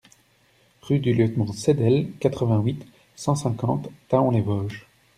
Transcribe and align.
Rue 0.81 0.97
du 0.97 1.13
Lieutenant 1.13 1.51
Seidel, 1.53 2.09
quatre-vingt-huit, 2.19 2.87
cent 3.15 3.35
cinquante 3.35 3.87
Thaon-les-Vosges 4.07 4.87